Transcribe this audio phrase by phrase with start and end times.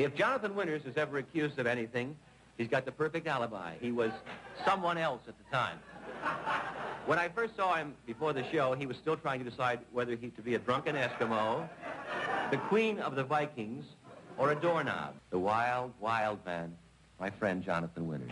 [0.00, 2.16] If Jonathan Winters is ever accused of anything,
[2.56, 3.74] he's got the perfect alibi.
[3.82, 4.10] He was
[4.64, 5.76] someone else at the time.
[7.04, 10.16] When I first saw him before the show, he was still trying to decide whether
[10.16, 11.68] he to be a drunken Eskimo,
[12.50, 13.84] the queen of the Vikings,
[14.38, 15.16] or a doorknob.
[15.28, 16.74] The wild, wild man,
[17.20, 18.30] my friend Jonathan Winters.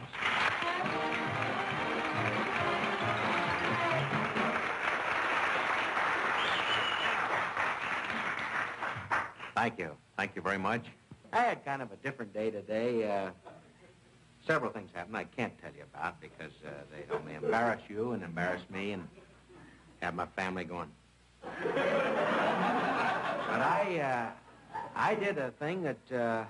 [9.54, 9.90] Thank you.
[10.16, 10.86] Thank you very much.
[11.32, 13.08] I had kind of a different day today.
[13.08, 13.30] Uh,
[14.46, 18.22] several things happened I can't tell you about because uh, they'd only embarrass you and
[18.22, 19.06] embarrass me and
[20.00, 20.90] have my family going.
[21.42, 21.50] But
[23.60, 24.30] I, uh,
[24.94, 26.44] I did a thing that uh,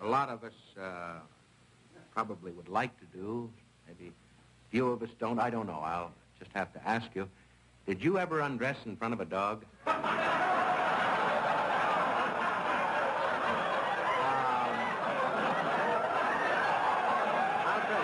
[0.00, 1.20] a lot of us uh,
[2.12, 3.50] probably would like to do.
[3.86, 4.12] Maybe
[4.70, 5.38] few of us don't.
[5.38, 5.80] I don't know.
[5.84, 7.28] I'll just have to ask you.
[7.86, 9.64] Did you ever undress in front of a dog?
[17.64, 18.02] I'll tell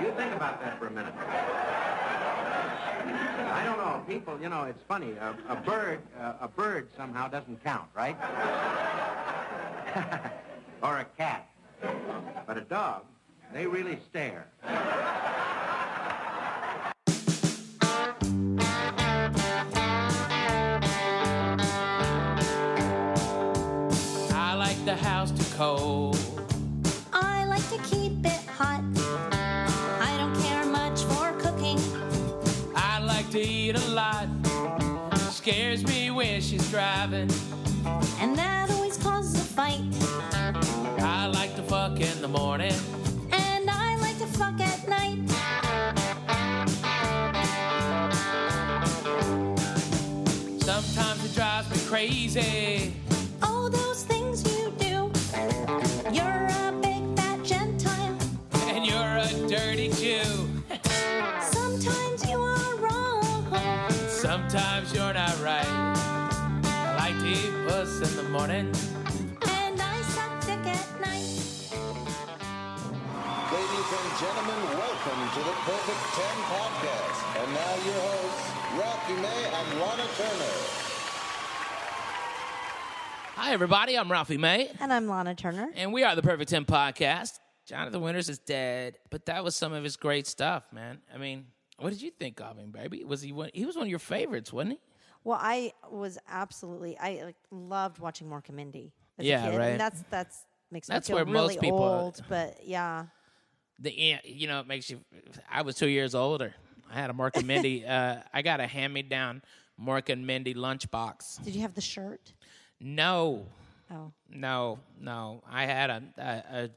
[0.00, 0.06] you.
[0.06, 1.14] You think about that for a minute.
[3.50, 4.04] I don't know.
[4.06, 5.12] People, you know, it's funny.
[5.12, 8.16] A, a bird, uh, a bird somehow doesn't count, right?
[10.82, 11.48] or a cat.
[12.46, 13.04] But a dog,
[13.54, 14.48] they really stare.
[24.32, 26.18] I like the house too cold.
[27.14, 28.33] I like to keep it
[35.46, 37.28] Scares me when she's driving.
[38.18, 39.82] And that always causes a fight.
[41.02, 42.72] I like to fuck in the morning.
[43.30, 45.18] And I like to fuck at night.
[50.62, 53.03] Sometimes it drives me crazy.
[68.04, 68.66] In the morning.
[69.48, 71.40] And I suck dick at night.
[73.52, 77.18] Ladies and gentlemen, welcome to the Perfect 10 podcast.
[77.40, 80.54] And now your hosts, Ralphie May and Lahna Turner.
[83.36, 83.96] Hi, everybody.
[83.98, 85.70] I'm Ralphie May, And I'm Lahna Turner.
[85.74, 87.38] and we are the Perfect 10 podcast.
[87.66, 90.98] Jonathan Winters is dead, but that was some of his great stuff, man.
[91.14, 91.46] I mean,
[91.78, 93.02] what did you think of him, baby?
[93.04, 93.50] Was he one?
[93.54, 94.78] He was one of your favorites, wasn't he?
[95.24, 98.92] Well, I was absolutely I like loved watching Mork and Mindy.
[99.18, 99.58] As Yeah, a kid.
[99.58, 99.66] right.
[99.70, 103.06] And that's that's makes That's me feel where most really people- old, but yeah.
[103.78, 105.00] the yeah, you know it makes you
[105.50, 106.54] i was two years older
[106.90, 109.42] i had a mark and mindy uh, i got a hand-me-down
[109.76, 112.32] mark and mindy lunchbox Did you have the shirt?
[112.80, 113.46] no
[113.90, 116.30] Oh, no no i had a a,
[116.60, 116.70] a,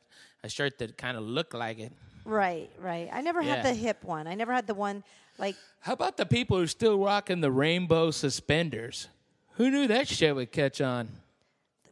[0.46, 1.94] a shirt that kind of looked like it
[2.26, 3.10] right, right.
[3.14, 4.28] I never had the hip one.
[4.28, 5.02] I never had the one
[5.38, 9.08] like how about the people who are still rocking the rainbow suspenders
[9.56, 11.10] who knew that shit would catch on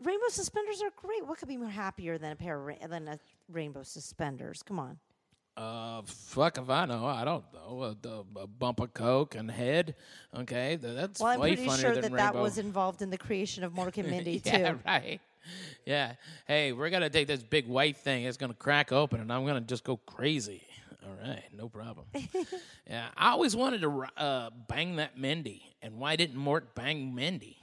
[0.05, 1.25] rainbow suspenders are great.
[1.25, 3.19] What could be more happier than a pair of ra- than a
[3.51, 4.63] rainbow suspenders?
[4.63, 4.99] Come on.
[5.57, 7.05] Uh, fuck if I know.
[7.05, 7.95] I don't know.
[8.03, 9.95] A, a, bump of coke and head.
[10.37, 12.17] Okay, th- that's Well, I'm way pretty funnier sure that rainbow.
[12.17, 14.79] that was involved in the creation of Mork and Mindy yeah, too.
[14.85, 15.21] right.
[15.85, 16.13] Yeah.
[16.45, 18.25] Hey, we're gonna take this big white thing.
[18.25, 20.61] It's gonna crack open, and I'm gonna just go crazy.
[21.05, 22.07] All right, no problem.
[22.89, 27.57] yeah, I always wanted to uh, bang that Mindy, and why didn't Mork bang Mindy?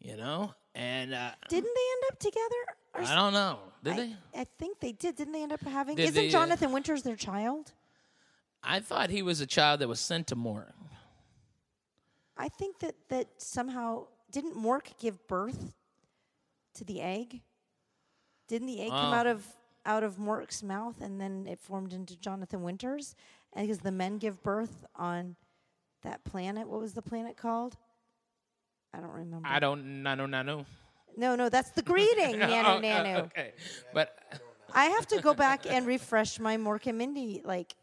[0.00, 3.10] You know, and uh, Didn't they end up together?
[3.12, 3.58] I don't know.
[3.84, 4.16] Did I, they?
[4.40, 5.14] I think they did.
[5.14, 5.94] Didn't they end up having?
[5.96, 7.72] Did Isn't they, uh, Jonathan Winters their child?
[8.64, 10.72] I thought he was a child that was sent to Mork.
[12.36, 15.74] I think that that somehow didn't Mork give birth
[16.74, 17.42] to the egg?
[18.48, 19.16] Didn't the egg come Oh.
[19.16, 19.46] out of
[19.86, 23.14] out of Mork's mouth and then it formed into Jonathan Winters?
[23.56, 25.36] Because the men give birth on
[26.02, 27.76] that planet, what was the planet called?
[28.94, 29.46] I don't remember.
[29.48, 30.02] I don't.
[30.02, 30.66] Nano, nano.
[31.16, 33.16] no, no, that's the greeting, Nanu Oh, Nanu.
[33.16, 33.52] Uh, okay,
[33.94, 34.16] but
[34.72, 37.40] I have to go back and refresh my Mork and Mindy.
[37.44, 37.74] Like,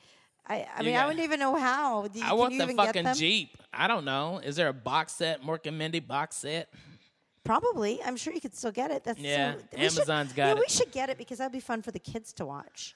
[0.48, 2.08] I, I You mean, I got- wouldn't even know how.
[2.08, 3.14] Do, I want you the fucking?
[3.16, 3.58] Jeep.
[3.74, 4.40] I don't know.
[4.44, 6.70] Is there a box set, Mork and Mindy box set?
[7.48, 8.02] Probably.
[8.04, 9.04] I'm sure you could still get it.
[9.04, 10.66] That's Yeah, so, we should- Amazon's got you know, it.
[10.68, 12.94] We should get it because that'd be fun for the kids to watch.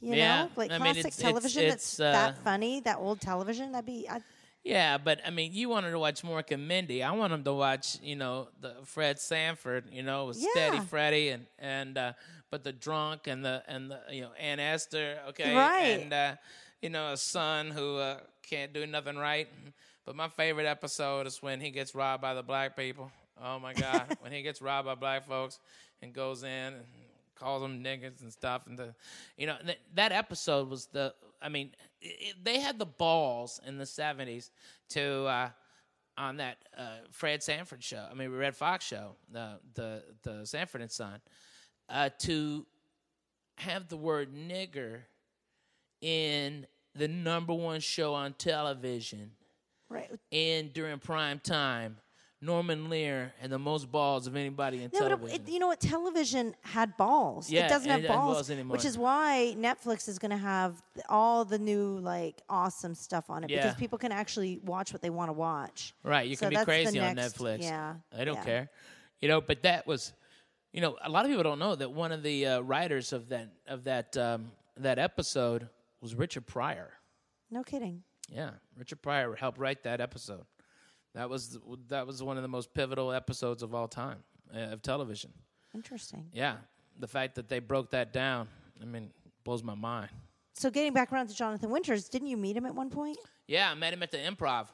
[0.00, 2.80] You Yeah, know, like I mean, classic it's- it's- television it's, that's uh, that funny,
[2.80, 3.72] that old television.
[3.72, 4.06] That'd be.
[4.08, 4.20] I,
[4.62, 7.02] Yeah, but I mean, you wanted to watch Mork and Mindy.
[7.02, 10.84] I want them to watch, you know, the Fred Sanford, you know, with Steady Yeah.
[10.84, 12.12] Freddy and and uh,
[12.50, 16.00] but the drunk and the and the you know Aunt Esther, okay, Right.
[16.00, 16.36] and uh,
[16.82, 19.48] you know a son who uh, can't do nothing right.
[20.04, 23.10] But my favorite episode is when he gets robbed by the black people.
[23.42, 24.16] Oh my God!
[24.20, 25.58] when he gets robbed by black folks
[26.02, 26.84] and goes in and
[27.34, 28.94] calls them niggas and stuff, and the,
[29.36, 31.14] you know, th- that episode was the.
[31.42, 34.50] I mean, it, they had the balls in the '70s
[34.90, 35.48] to uh,
[36.16, 38.06] on that uh, Fred Sanford show.
[38.10, 41.20] I mean, Redd Foxx show, the the the Sanford and Son,
[41.88, 42.66] uh, to
[43.56, 45.00] have the word nigger
[46.00, 49.32] in the number one show on television
[49.88, 50.10] Right.
[50.32, 51.98] and during prime time,
[52.44, 55.80] Norman Lear had the most balls of anybody in No, but it, you know what?
[55.80, 57.50] Television had balls.
[57.50, 58.76] Yeah, it doesn't have balls, balls anymore.
[58.76, 63.44] which is why Netflix is going to have all the new like awesome stuff on
[63.44, 63.62] it Yeah.
[63.62, 65.94] because people can actually watch what they want to watch.
[66.02, 67.62] right, you So can be crazy on next- Netflix.
[67.62, 68.44] Yeah, I don't yeah.
[68.44, 68.70] care.
[69.20, 70.12] You know, but that was,
[70.72, 73.28] you know, a lot of people don't know that one of the uh, writers of
[73.30, 75.68] that of that um, that episode
[76.00, 76.90] was Richard Pryor.
[77.50, 78.02] No kidding.
[78.28, 80.44] Yeah, Richard Pryor helped write that episode.
[81.14, 81.58] That was
[81.88, 84.18] that was one of the most pivotal episodes of all time
[84.54, 85.30] uh, of television.
[85.74, 86.26] Interesting.
[86.32, 86.56] Yeah,
[86.98, 88.48] the fact that they broke that down,
[88.80, 89.10] I mean,
[89.44, 90.10] blows my mind.
[90.54, 93.18] So getting back around to Jonathan Winters, didn't you meet him at one point?
[93.46, 94.68] Yeah, I met him at the improv.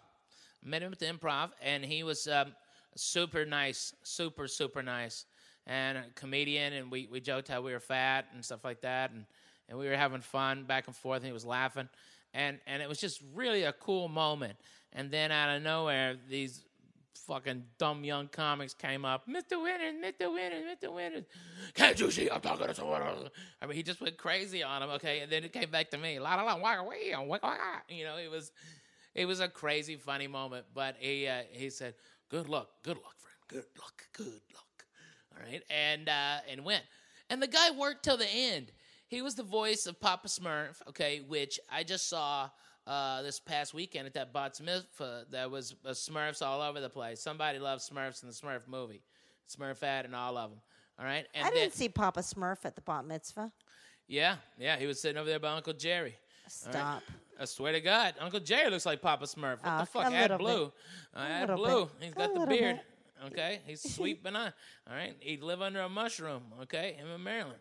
[0.63, 2.53] I met him at the improv, and he was um,
[2.97, 5.25] super nice, super, super nice,
[5.67, 6.75] and a comedian.
[6.75, 9.25] And we, we joked how we were fat and stuff like that, and,
[9.69, 11.19] and we were having fun back and forth.
[11.19, 11.89] And he was laughing,
[12.35, 14.57] and and it was just really a cool moment.
[14.93, 16.65] And then out of nowhere, these
[17.27, 19.63] fucking dumb young comics came up, Mr.
[19.63, 20.33] Winters, Mr.
[20.33, 20.93] Winters, Mr.
[20.93, 21.25] Winters.
[21.75, 23.29] Can't you see I'm talking to someone else?
[23.63, 25.21] I mean, he just went crazy on him, okay?
[25.21, 26.19] And then it came back to me.
[26.19, 27.83] La la la, waka waka, waka.
[27.89, 28.51] You know, it was
[29.15, 31.95] it was a crazy funny moment, but he uh, he said,
[32.31, 33.37] "Good luck, good luck, friend.
[33.49, 34.85] Good luck, good luck."
[35.33, 35.63] All right?
[35.71, 36.83] And uh and went.
[37.29, 38.73] And the guy worked till the end.
[39.07, 42.49] He was the voice of Papa Smurf, okay, which I just saw
[42.87, 45.05] uh, this past weekend at that bat mitzvah.
[45.05, 47.21] Uh, there was uh, Smurfs all over the place.
[47.21, 49.03] Somebody loves Smurfs in the Smurf movie,
[49.49, 50.61] Smurfette and all of them.
[50.99, 53.51] All right, and I didn't see Papa Smurf at the bat mitzvah.
[54.07, 56.11] Yeah, yeah, he was sitting over there by Uncle Jerry.
[56.67, 56.75] All right?
[56.75, 57.03] Stop.
[57.41, 59.59] I swear to God, Uncle Jerry looks like Papa Smurf.
[59.63, 60.13] What Ah, the fuck?
[60.13, 60.73] a Add blue.
[61.15, 61.85] Uh, A add blue.
[61.87, 62.05] bit.
[62.05, 62.77] He's A got the beard.
[62.77, 63.33] bit.
[63.33, 64.53] Okay, he's sweet banana.
[64.89, 66.43] All right, he'd live under a mushroom.
[66.63, 67.59] Okay, him in Maryland.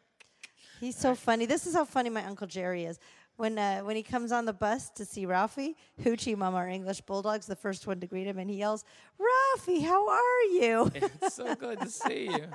[0.80, 1.46] He's so funny.
[1.46, 2.98] This is how funny my Uncle Jerry is.
[3.40, 7.00] When uh, when he comes on the bus to see Ralphie, Hoochie Mama, our English
[7.00, 8.84] Bulldog's the first one to greet him, and he yells,
[9.18, 10.92] Ralphie, how are you?
[11.22, 12.48] It's so good to see you.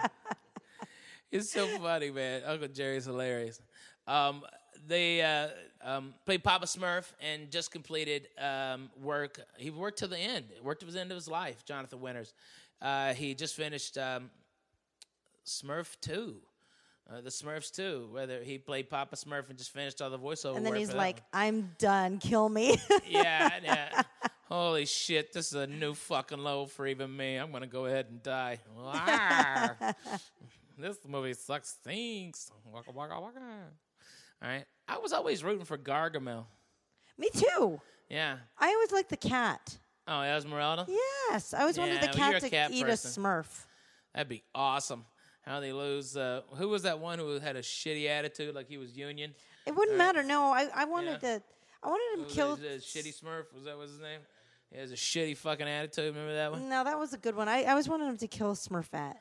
[1.32, 2.42] It's so funny, man.
[2.44, 3.62] Uncle Jerry's hilarious.
[4.06, 4.42] Um,
[4.86, 5.48] they uh,
[5.82, 9.40] um, played Papa Smurf and just completed um, work.
[9.56, 10.44] He worked to the end.
[10.62, 11.64] Worked to the end of his life.
[11.64, 12.34] Jonathan Winters.
[12.82, 14.30] Uh, he just finished um,
[15.46, 16.42] Smurf Two.
[17.10, 20.56] Uh, the Smurfs too, whether he played Papa Smurf and just finished all the voiceover.
[20.56, 21.22] and then work he's like.
[21.32, 22.18] I'm done.
[22.18, 22.78] Kill me.
[23.08, 24.02] yeah, yeah.
[24.48, 27.36] Holy shit, this is a new fucking low for even me.
[27.36, 28.58] I'm gonna go ahead and die.
[30.76, 32.50] This movie sucks, stinks.
[32.64, 33.38] Waka waka waka.
[34.42, 36.46] All right, I was always rooting for Gargamel.
[37.16, 37.80] me too.
[38.10, 38.38] Yeah.
[38.58, 39.78] I always liked the cat.
[40.08, 40.86] Oh, Esmeralda.
[40.88, 43.22] Yes, I always wanted Yeah, the well, cat to cat eat person.
[43.24, 43.64] a Smurf.
[44.14, 45.04] That'd be awesome.
[45.46, 46.16] How they lose?
[46.16, 49.34] Uh, who was that one who had a shitty attitude, like he was Union?
[49.66, 50.22] It wouldn't matter.
[50.22, 51.38] No, I, I wanted Yeah.
[51.38, 51.42] to.
[51.82, 52.60] I wanted him killed.
[52.60, 53.52] that, shitty Smurf?
[53.54, 54.20] Was that was his name?
[54.70, 56.14] He has a shitty fucking attitude.
[56.14, 56.68] Remember that one?
[56.68, 57.46] No, that was a good one.
[57.48, 59.16] I, I always wanted him to kill Smurfette.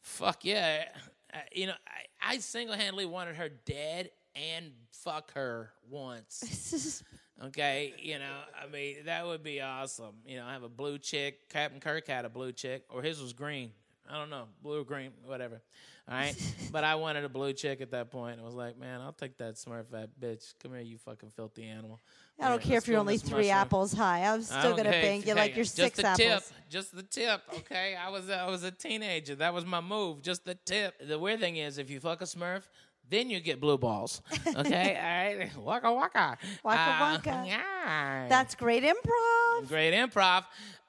[0.00, 0.84] Fuck yeah.
[1.32, 1.74] I, you know,
[2.22, 7.02] I, I single handedly wanted her dead and fuck her once.
[7.46, 8.30] Okay, you know,
[8.62, 10.14] I mean, that would be awesome.
[10.24, 11.48] You know, I have a blue chick.
[11.48, 13.72] Captain Kirk had a blue chick, or his was green.
[14.10, 15.62] I don't know, blue or green, whatever.
[16.06, 16.34] All right,
[16.72, 18.38] but I wanted a blue chick at that point.
[18.38, 20.52] I was like, man, I'll take that smart fat bitch.
[20.62, 22.00] Come here, you fucking filthy animal.
[22.38, 23.50] I don't care if you're only three mushroom.
[23.56, 24.24] apples high.
[24.26, 26.18] I'm still gonna hey, bang you hey, like you're just six the apples.
[26.18, 27.94] Tip, just the tip, okay?
[27.96, 29.36] I was I was a teenager.
[29.36, 30.20] That was my move.
[30.20, 30.94] Just the tip.
[31.06, 32.62] The weird thing is, if you fuck a Smurf,
[33.08, 34.20] then you get blue balls.
[34.56, 34.98] Okay,
[35.36, 35.56] all right.
[35.58, 36.38] Waka waka.
[36.64, 37.44] Waka Uh, waka.
[37.46, 38.26] yeah.
[38.28, 39.68] That's great improv.
[39.68, 40.44] great improv.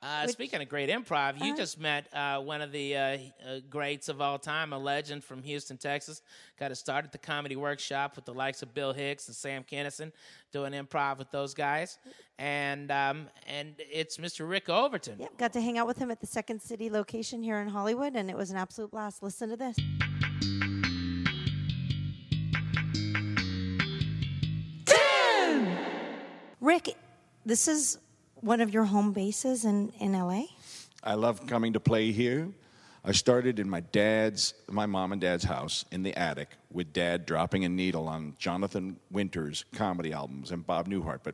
[0.06, 1.58] Uh, Which- speaking of great improv, you Uh-huh.
[1.58, 5.42] just met uh, one of the uh, uh, greats of all time, a legend from
[5.42, 6.22] Houston, Texas.
[6.60, 9.64] Got to start at the Comedy Workshop with the likes of Bill Hicks and Sam
[9.64, 10.12] Kinison,
[10.52, 11.98] doing improv with those guys,
[12.38, 14.48] and um, and it's Mr.
[14.48, 15.20] Rick Overton.
[15.20, 18.16] Yep, got to hang out with him at the Second City location here in Hollywood,
[18.16, 19.24] and it was an absolute blast.
[19.24, 19.76] Listen to this.
[26.62, 26.96] Rick,
[27.46, 28.00] this is
[28.46, 30.44] one of your home bases in, in LA.
[31.04, 32.48] I love coming to play here.
[33.04, 37.26] I started in my dad's, my mom and dad's house in the attic with dad
[37.26, 41.34] dropping a needle on Jonathan Winters' comedy albums and Bob Newhart, but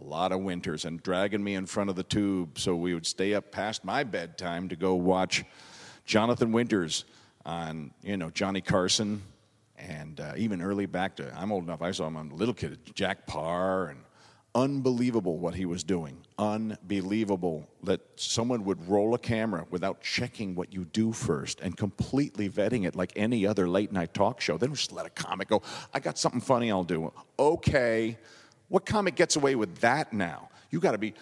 [0.00, 3.06] a lot of winters and dragging me in front of the tube so we would
[3.06, 5.44] stay up past my bedtime to go watch
[6.06, 7.04] Jonathan Winters
[7.44, 9.20] on, you know, Johnny Carson,
[9.76, 12.78] and uh, even early back to, I'm old enough, I saw him on Little Kid,
[12.94, 13.98] Jack Paar, and
[14.54, 16.16] unbelievable what he was doing.
[16.38, 22.48] Unbelievable that someone would roll a camera without checking what you do first and completely
[22.48, 24.58] vetting it like any other late night talk show.
[24.58, 25.62] They just let a comic go,
[25.94, 27.12] I got something funny I'll do.
[27.38, 28.18] Okay.
[28.68, 30.50] What comic gets away with that now?
[30.70, 31.14] You got to be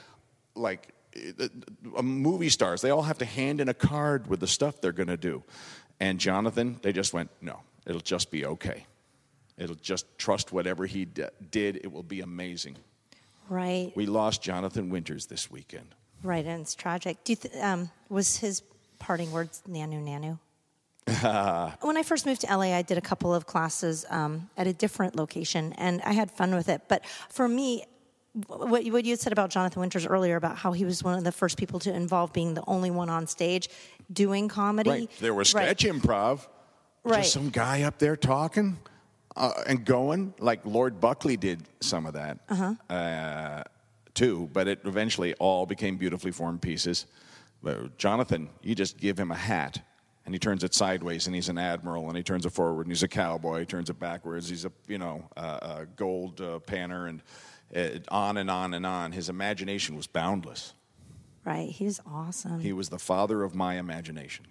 [0.54, 1.48] like uh,
[1.96, 2.80] uh, movie stars.
[2.80, 5.42] They all have to hand in a card with the stuff they're to do.
[5.98, 8.86] And Jonathan, they just went, no, it'll just be okay.
[9.58, 11.76] It'll just trust whatever he d- did.
[11.76, 12.76] It will be amazing.
[13.50, 13.92] Right.
[13.96, 15.94] We lost Jonathan Winters this weekend.
[16.22, 17.24] Right, and it's tragic.
[17.24, 18.62] Do you th- um, was his
[19.00, 20.38] parting words "nanu nanu"?
[21.82, 24.72] when I first moved to LA, I did a couple of classes um, at a
[24.72, 26.82] different location, and I had fun with it.
[26.86, 27.84] But for me,
[28.46, 31.24] what, what you had said about Jonathan Winters earlier about how he was one of
[31.24, 33.68] the first people to involve being the only one on stage
[34.12, 34.90] doing comedy.
[34.90, 35.10] Right.
[35.18, 35.64] There was Right.
[35.76, 36.46] sketch improv.
[37.02, 37.22] Right.
[37.22, 38.78] Just some guy up there talking
[39.40, 42.38] uh, and going, like Lord Buckley did some of that
[42.88, 43.62] uh
[44.14, 44.48] too.
[44.52, 47.06] But it eventually all became beautifully formed pieces.
[47.62, 49.82] But Jonathan, you just give him a hat.
[50.26, 52.92] And he turns it sideways, and he's an admiral, and he turns it forward, and
[52.92, 53.60] he's a cowboy.
[53.60, 54.48] He turns it backwards.
[54.48, 57.22] He's a you know uh, a gold uh, panner, and
[57.74, 59.12] uh, on and on and on.
[59.12, 60.74] His imagination was boundless.
[61.44, 62.60] Right, he was awesome.
[62.60, 64.46] He was the father of my imagination.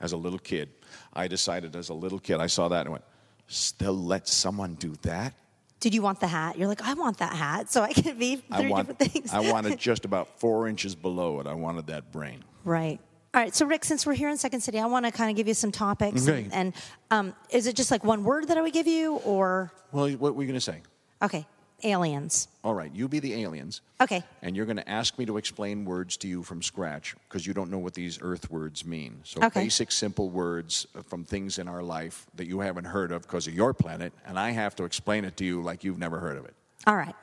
[0.00, 0.70] As a little kid,
[1.12, 3.04] I decided as a little kid, I saw that and went,
[3.50, 5.34] still let someone do that?
[5.80, 6.58] Did you want the hat?
[6.58, 9.32] You're like, I want that hat, so I can be three I want, different things.
[9.32, 11.46] I wanted just about four inches below it.
[11.46, 12.44] I wanted that brain.
[12.64, 13.00] Right.
[13.32, 13.54] All right.
[13.54, 15.54] So, Rick, since we're here in Second City, I want to kind of give you
[15.54, 16.28] some topics.
[16.28, 16.42] Okay.
[16.44, 16.74] And, and
[17.10, 20.34] um, is it just like one word that I would give you, or Well, what
[20.34, 20.82] were you going to say?
[21.22, 21.46] okay,
[21.84, 22.48] aliens?
[22.64, 23.80] All right, you be the aliens.
[24.00, 24.22] Okay.
[24.42, 27.52] And you're going to ask me to explain words to you from scratch because you
[27.54, 29.20] don't know what these earth words mean.
[29.24, 29.62] So Okay.
[29.64, 33.54] basic, simple words from things in our life that you haven't heard of because of
[33.54, 36.44] your planet, and I have to explain it to you like you've never heard of
[36.44, 36.54] it.
[36.86, 37.14] All right.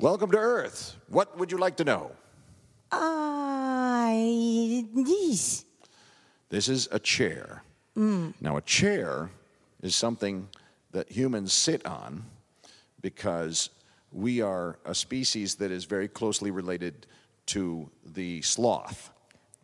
[0.00, 0.96] Welcome to Earth.
[1.08, 2.10] What would you like to know?
[2.90, 5.64] I yes.
[6.48, 7.62] This is a chair.
[7.96, 8.34] Mm.
[8.40, 9.30] Now, a chair
[9.82, 10.48] is something
[10.92, 12.24] that humans sit on
[13.00, 13.70] because
[14.14, 17.06] we are a species that is very closely related
[17.46, 19.10] to the sloth.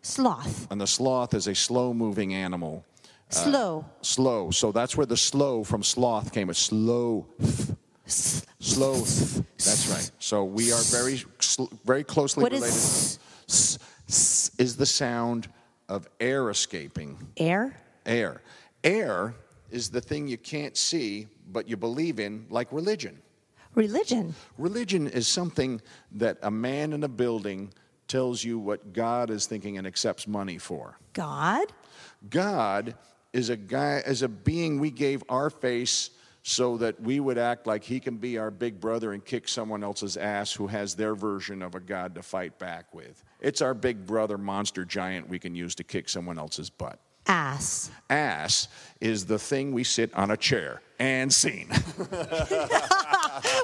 [0.03, 2.85] sloth, And the sloth is a slow moving animal.
[3.31, 4.51] Uh, slow, Slow.
[4.51, 6.51] So that's where the slow from sloth came.
[6.51, 7.27] It's slow.
[8.07, 8.95] Slow.
[8.95, 10.11] That's right.
[10.19, 12.77] So we are very, sl- very closely What is related.
[12.77, 13.79] s- S-
[14.09, 15.49] s- is the sound
[15.89, 17.17] of air escaping.
[17.37, 17.77] air.
[18.05, 18.43] Air.
[18.83, 19.35] Air
[19.71, 23.21] is the thing you can't see, but you believe in, like religion.
[23.75, 24.35] Religion.
[24.59, 25.81] Religion is something
[26.13, 27.73] that a man in a building
[28.09, 30.99] tells you what God is thinking and accepts money for.
[31.13, 31.67] God.
[32.29, 32.95] God
[33.33, 36.11] is a guy, is a being we gave our face
[36.43, 39.85] so that we would act like he can be our big brother and kick someone
[39.85, 43.23] else's ass who has their version of a God to fight back with.
[43.41, 46.99] It's our big brother monster giant we can use to kick someone else's butt.
[47.31, 47.91] Ass.
[48.11, 48.67] Ass
[49.01, 51.69] is the thing we sit on a chair and scene.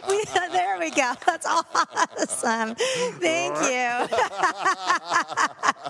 [0.09, 1.13] we, there we go.
[1.27, 2.77] That's awesome.
[2.77, 4.07] Thank you.
[4.07, 5.89] that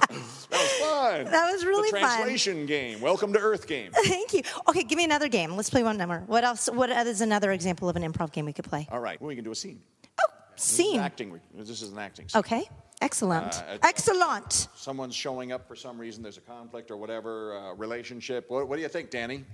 [0.50, 1.24] was Fun.
[1.26, 2.16] That was really the fun.
[2.16, 3.02] translation game.
[3.02, 3.90] Welcome to Earth game.
[3.92, 4.40] Thank you.
[4.68, 5.54] Okay, give me another game.
[5.54, 6.22] Let's play one number.
[6.26, 6.70] What else?
[6.72, 8.88] What is another example of an improv game we could play?
[8.90, 9.82] All right, well, we can do a scene.
[10.18, 11.00] Oh, this is Scene.
[11.00, 11.38] acting.
[11.54, 12.26] This is an acting.
[12.30, 12.38] scene.
[12.38, 12.64] Okay.
[13.00, 13.62] Excellent.
[13.68, 14.68] Uh, Excellent.
[14.74, 16.22] Someone's showing up for some reason.
[16.22, 18.48] There's a conflict or whatever uh, relationship.
[18.48, 19.44] What, what do you think, Danny?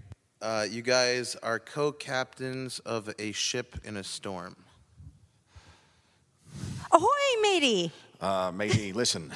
[0.40, 4.56] Uh, you guys are co-captains of a ship in a storm.
[6.90, 7.06] Ahoy,
[7.42, 7.92] matey.
[8.20, 9.32] Uh, matey, listen.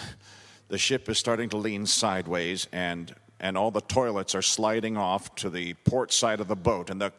[0.68, 5.34] The ship is starting to lean sideways, and and all the toilets are sliding off
[5.36, 7.12] to the port side of the boat, and the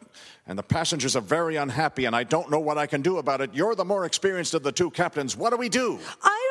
[0.46, 3.40] and the passengers are very unhappy, and I don't know what I can do about
[3.40, 3.54] it.
[3.54, 5.36] You're the more experienced of the two captains.
[5.36, 5.98] What do we do?
[6.22, 6.47] I don't know.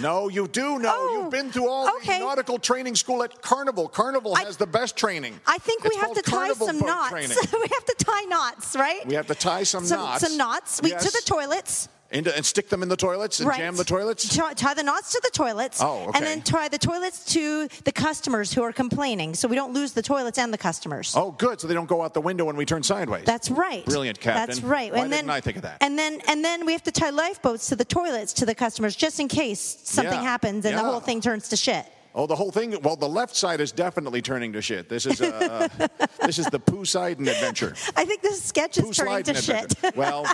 [0.00, 0.92] No, you do know.
[0.94, 2.18] Oh, You've been through all okay.
[2.18, 3.88] the nautical training school at Carnival.
[3.88, 5.40] Carnival I- has the best training.
[5.46, 7.12] I think It's we have to tie Carnival some knots.
[7.52, 9.06] we have to tie knots, right?
[9.06, 10.26] We have to tie some, some knots.
[10.26, 10.80] Some knots.
[10.82, 11.04] We, Yes.
[11.04, 11.88] To the toilets.
[12.10, 13.58] Into- and stick them in the toilets and right.
[13.58, 14.34] jam the toilets.
[14.34, 15.82] Tie, tie the knots to the toilets.
[15.82, 16.18] Oh, okay.
[16.18, 19.92] And then tie the toilets to the customers who are complaining, so we don't lose
[19.92, 21.12] the toilets and the customers.
[21.14, 21.60] Oh, good.
[21.60, 23.24] So they don't go out the window when we turn sideways.
[23.24, 23.84] That's right.
[23.84, 24.46] Brilliant, Captain.
[24.46, 24.90] That's right.
[24.90, 25.78] Why and then, I think of that?
[25.82, 28.96] And then and then we have to tie lifeboats to the toilets to the customers
[28.96, 30.22] just in case something Yeah.
[30.22, 31.84] happens and the whole thing turns to shit.
[32.14, 32.76] Oh, the whole thing.
[32.82, 34.88] Well, the left side is definitely turning to shit.
[34.88, 37.74] This is uh, uh, this is the Pooh Sidon adventure.
[37.96, 39.74] I think this sketch is Pooh turning to shit.
[39.96, 40.26] well,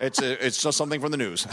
[0.00, 1.46] it's a, it's just something from the news.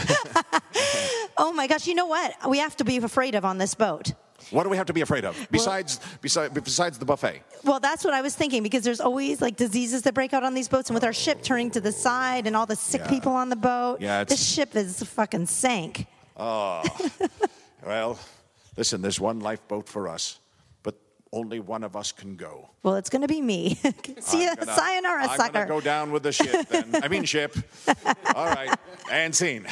[1.38, 1.88] oh my gosh!
[1.88, 2.34] You know what?
[2.48, 4.14] We have to be afraid of on this boat.
[4.52, 7.42] What do we have to be afraid of besides besides besides the buffet?
[7.64, 10.54] Well, that's what I was thinking because there's always like diseases that break out on
[10.54, 13.10] these boats, and with our ship turning to the side and all the sick Yeah.
[13.10, 16.08] people on the boat, Yeah, this ship is fucking sank.
[16.36, 16.84] Oh,
[17.86, 18.18] well,
[18.80, 20.40] listen, there's one lifeboat for us,
[20.84, 20.96] but
[21.34, 22.70] only one of us can go.
[22.82, 23.76] Well, it's going to be me.
[24.20, 24.72] See ya, I'm gonna-
[25.32, 25.52] I'm sucker.
[25.54, 26.96] gonna go down with the ship then.
[27.04, 27.56] I mean ship.
[28.36, 28.74] All right,
[29.12, 29.66] and scene.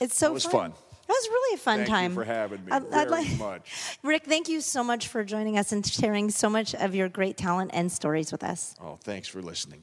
[0.00, 0.52] It's so That was fun.
[0.52, 0.72] fun.
[1.08, 2.14] That was really a fun Thank you time.
[2.14, 3.98] for having me I'd- I'd very like- much.
[4.04, 7.36] Rick, thank you so much for joining us and sharing so much of your great
[7.36, 8.74] talent and stories with us.
[8.80, 9.82] Oh, thanks for listening.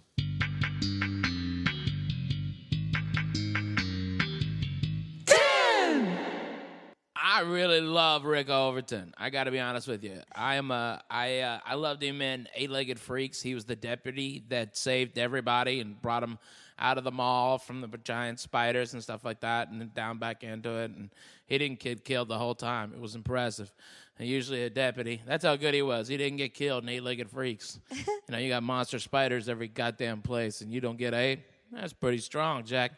[7.31, 9.13] I really love Rick Overton.
[9.15, 10.19] I got to be honest with you.
[10.33, 13.39] I am a I uh, I loved him in Eight Legged Freaks.
[13.39, 16.39] He was the deputy that saved everybody and brought them
[16.79, 20.17] out of the mall from the giant spiders and stuff like that, and then down
[20.17, 20.89] back into it.
[20.89, 21.11] And
[21.45, 22.93] he didn't get killed the whole time.
[22.95, 23.71] It was impressive.
[24.17, 25.21] And usually a deputy.
[25.27, 26.07] That's how good he was.
[26.07, 27.79] He didn't get killed in Eight Legged Freaks.
[27.91, 31.41] you know, you got monster spiders every goddamn place, and you don't get eight.
[31.71, 32.93] That's pretty strong, Jack.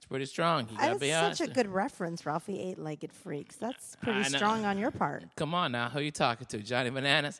[0.00, 0.66] It's pretty strong.
[0.70, 1.38] You gotta That's be honest.
[1.38, 2.58] such a good reference, Ralphie.
[2.58, 3.56] Eight-legged freaks.
[3.56, 4.38] That's pretty I know.
[4.38, 5.24] strong on your part.
[5.36, 7.38] Come on now, who are you talking to, Johnny Bananas?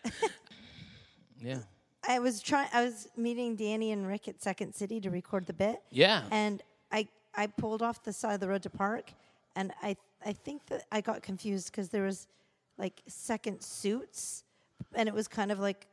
[1.41, 1.61] yeah,
[2.07, 2.69] I was trying.
[2.75, 5.81] I was meeting Danny and Rick at Second City to record the bit.
[5.91, 6.25] Yeah.
[6.31, 6.63] And
[6.93, 9.11] I I pulled off the side of the road to park,
[9.57, 12.27] and I I think that I got confused because there was
[12.77, 14.45] like second suits,
[14.95, 15.87] and it was kind of like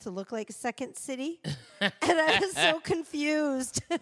[0.00, 1.40] to look like Second City,
[1.80, 3.82] and I was so confused.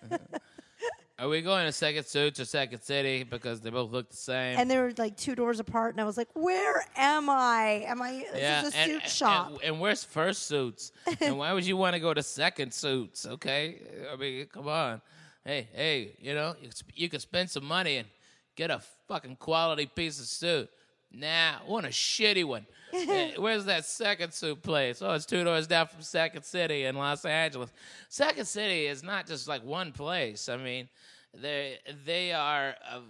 [1.22, 4.58] Are we going to Second Suits or Second City because they both look the same?
[4.58, 7.84] and they were like two doors apart, and I was like, "Where am I?
[7.86, 8.26] Am I?
[8.32, 10.90] This is a and, suit and- shop." And, and where's First Suits?
[11.20, 13.24] and why would you want to go to Second Suits?
[13.24, 15.00] Okay, I mean, come on.
[15.44, 18.08] Hey, hey, you know, you, you could spend some money and
[18.56, 20.68] get a fucking quality piece of suit.
[21.12, 22.66] Nah, want a shitty one.
[22.94, 25.00] Eh, Where's that second suit place?
[25.00, 27.72] Oh, it's two doors down from Second City in Los Angeles.
[28.10, 30.50] Second City is not just like one place.
[30.50, 30.90] I mean,
[31.34, 32.74] they they are.
[32.86, 33.00] Uh,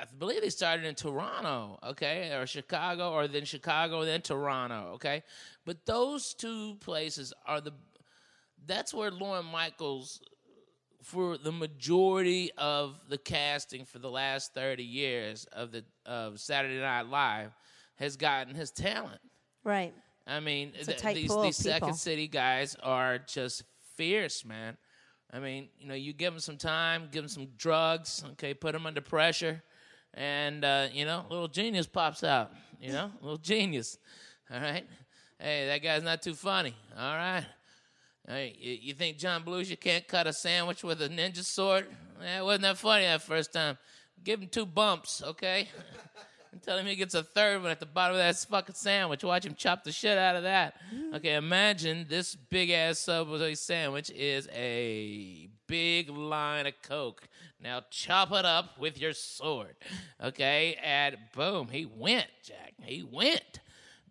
[0.00, 5.24] I believe they started in Toronto, okay, or Chicago, or then Chicago, then Toronto, okay.
[5.64, 7.72] But those two places are the.
[8.66, 10.20] That's where Lorne Michaels
[11.04, 16.80] for the majority of the casting for the last 30 years of the of Saturday
[16.80, 17.52] Night Live
[17.96, 19.20] has gotten his talent.
[19.62, 19.94] right.
[20.26, 21.94] I mean, th- these these Second.
[21.94, 23.62] City guys are just
[23.94, 24.78] fierce, man.
[25.30, 28.72] I mean, you know, you give them some time, give them some drugs, okay, put
[28.72, 29.62] them under pressure,
[30.14, 32.52] and uh, you know, a little genius pops out.
[32.80, 33.98] You know, a little genius.
[34.50, 34.86] All right.
[35.38, 36.74] Hey, that guy's not too funny.
[36.96, 37.44] All right.
[38.26, 41.86] Hey, you, you think John Belushi can't cut a sandwich with a ninja sword?
[42.20, 43.76] It wasn't that funny that first time.
[44.22, 45.68] Give him two bumps, okay?
[46.52, 49.24] and tell him he gets a third one at the bottom of that fucking sandwich.
[49.24, 50.76] Watch him chop the shit out of that.
[50.94, 51.16] Mm.
[51.16, 57.28] Okay, imagine this big ass Subway sandwich is a big line of Coke.
[57.60, 59.76] Now chop it up with your sword,
[60.22, 60.78] okay?
[60.82, 62.72] And boom, he went, Jack.
[62.80, 63.60] He went.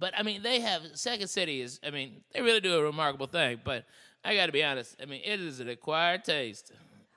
[0.04, 1.80] But I mean, they have Second City is.
[1.82, 3.62] I mean, they really do a remarkable thing.
[3.64, 3.86] But
[4.26, 4.98] I got to be honest.
[5.02, 6.74] I mean, it is an acquired taste.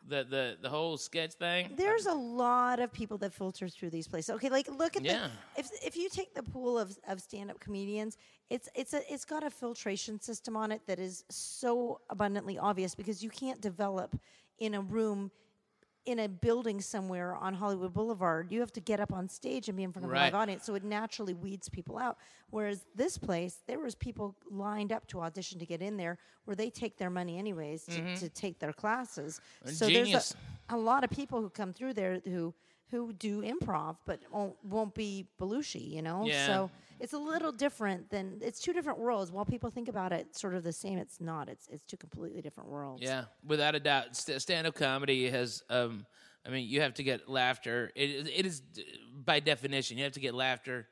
[0.09, 1.73] The the the whole sketch thing.
[1.77, 4.37] There's a lot of people that filter through these places.
[4.37, 5.31] Okay, like look at Yeah.
[5.57, 8.19] the if if you take the pool of, of stand up comedians,
[8.51, 12.95] it's it's a it's got a filtration system on it that is so abundantly obvious
[12.95, 14.17] because you can't develop
[14.61, 15.33] in a room
[16.07, 18.51] in a building somewhere on Hollywood Boulevard.
[18.53, 20.65] You have to get up on stage and be in front of a live audience,
[20.65, 22.17] so it naturally weeds people out.
[22.51, 26.55] Whereas this place, there was people lined up to audition to get in there, where
[26.55, 29.41] they take their money anyways to, to take their classes.
[29.65, 29.95] A so Mm-hmm.
[29.95, 30.11] genius.
[30.13, 30.37] there's
[30.71, 32.55] a, a lot of people who come through there who
[32.93, 36.25] who do improv, but won't, won't be Belushi, you know.
[36.25, 36.47] Yeah.
[36.47, 39.31] So it's a little different than it's two different worlds.
[39.31, 41.49] While people think about it sort of the same, it's not.
[41.49, 43.03] It's it's two completely different worlds.
[43.03, 45.63] Yeah, without a doubt, st- stand-up comedy has.
[45.71, 46.07] Um,
[46.47, 47.91] I mean, you have to get laughter.
[47.97, 48.63] It is, it is
[49.25, 50.87] by definition you have to get laughter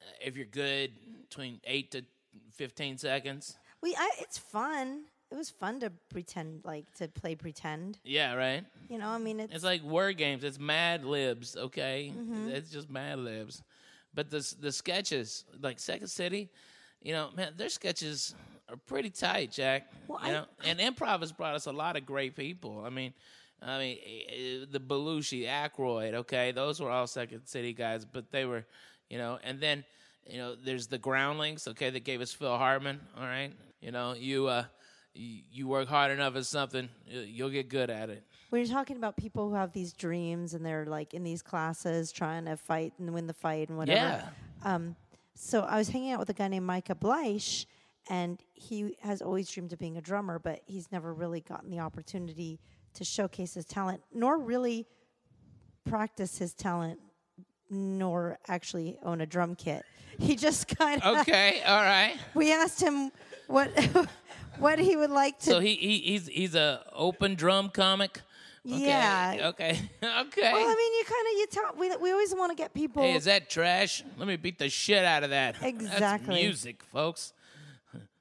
[0.00, 0.92] uh, if you're good
[1.28, 2.04] between eight to
[2.52, 3.56] fifteen seconds.
[3.82, 5.04] We I, it's fun.
[5.30, 7.98] It was fun to pretend like to play pretend.
[8.02, 8.64] Yeah, right.
[8.88, 10.42] You know, I mean, it's, It's like word games.
[10.42, 12.10] It's Mad Libs, okay?
[12.46, 13.62] It's just Mad Libs.
[14.18, 16.50] But the the sketches, like Second City,
[17.00, 18.34] you know, man, their sketches
[18.68, 19.92] are pretty tight, Jack.
[20.08, 22.82] Well, you I- know, and improv has brought us a lot of great people.
[22.84, 23.14] I mean,
[23.62, 28.44] I mean, eh, the Belushi, Aykroyd, okay, those were all Second City guys, but they
[28.44, 28.66] were,
[29.08, 29.84] you know, and then,
[30.26, 33.52] you know, there's the Groundlings, okay, that gave us Phil Hartman, all right.
[33.80, 34.64] You know, you uh,
[35.14, 38.22] you, work hard enough at something, you- you'll get good at it.
[38.50, 42.12] when you're talking about people who have these dreams and they're like in these classes
[42.12, 44.00] trying to fight and win the fight and whatever.
[44.64, 44.74] Yeah.
[44.74, 44.96] Um,
[45.34, 47.66] So I was hanging out with a guy named Micah Bleich,
[48.10, 51.78] and he has always dreamed of being a drummer, but he's never really gotten the
[51.78, 52.58] opportunity
[52.94, 54.86] to showcase his talent, nor really
[55.84, 56.98] practice his talent,
[57.70, 59.82] nor actually own a drum kit.
[60.18, 61.18] He just kind of.
[61.18, 62.16] Okay, all right.
[62.34, 63.12] We asked him
[63.46, 63.70] what
[64.60, 65.50] what he would like to.
[65.50, 68.20] So he, he he's he's a open drum comic.
[68.70, 69.48] Okay, Yeah.
[69.50, 69.70] Okay.
[70.02, 70.52] Okay.
[70.52, 71.78] well, I mean, you kind of you talk.
[71.78, 73.02] We we always want to get people.
[73.02, 74.02] Hey, is that trash?
[74.18, 75.54] Let me beat the shit out of that.
[75.60, 76.34] That's Exactly.
[76.34, 77.32] music, folks.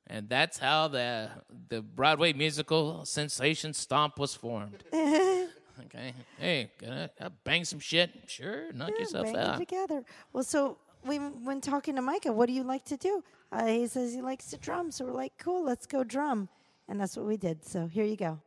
[0.10, 1.30] And that's how the
[1.68, 4.82] the Broadway musical sensation Stomp was formed.
[4.94, 6.14] okay.
[6.38, 7.10] Hey, gonna
[7.44, 8.12] bang some shit?
[8.28, 9.58] Sure, knock Yeah, yourself bang it out.
[9.58, 10.06] together.
[10.32, 13.22] Well, so we when talking to Micah, what do you like to do?
[13.52, 14.92] Uh, he says he likes to drum.
[14.92, 16.50] So we're like, cool, let's go drum,
[16.88, 17.64] and that's what we did.
[17.64, 18.40] So here you go.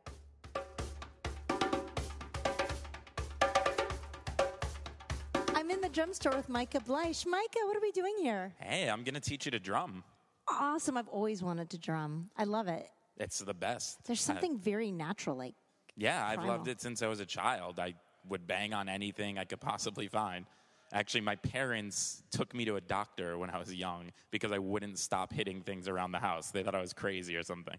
[5.55, 7.25] I'm in the drum store with Micah Bleich.
[7.25, 8.53] Micah, what are we doing here?
[8.59, 10.03] Hey, I'm going to teach you to drum.
[10.47, 10.97] Awesome.
[10.97, 12.29] I've always wanted to drum.
[12.37, 12.87] I love it.
[13.17, 14.03] It's the best.
[14.05, 15.55] There's I- something very natural, like
[15.97, 17.79] yeah, I've loved it since I was a child.
[17.79, 17.93] I
[18.29, 20.45] would bang on anything I could possibly find.
[20.93, 24.99] Actually, my parents took me to a doctor when I was young because I wouldn't
[24.99, 26.51] stop hitting things around the house.
[26.51, 27.77] They thought I was crazy or something.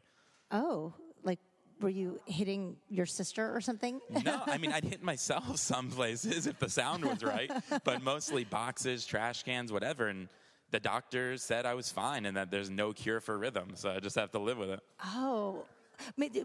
[0.51, 1.38] oh, like
[1.81, 4.01] were you hitting your sister or something?
[4.25, 7.51] No, I mean, I'd hit myself some places if the sound was right,
[7.85, 10.09] but mostly boxes, trash cans, whatever.
[10.09, 10.29] And
[10.70, 14.01] the doctor said I was fine and that there's no cure for rhythm, so I
[14.01, 14.81] just have to live with it.
[15.05, 15.64] Oh.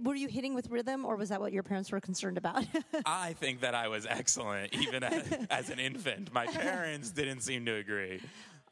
[0.04, 2.66] Were you hitting with rhythm, or was that what your parents were concerned about?
[3.06, 6.34] I think that I was excellent, even as, as an infant.
[6.34, 8.22] My parents didn't seem to agree.